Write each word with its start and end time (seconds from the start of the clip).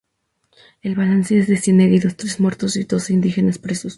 El 0.81 0.95
balance 0.95 1.37
es 1.37 1.45
de 1.47 1.57
cien 1.57 1.79
heridos, 1.79 2.17
tres 2.17 2.39
muertos 2.39 2.75
y 2.75 2.85
doce 2.85 3.13
indígenas 3.13 3.59
presos. 3.59 3.89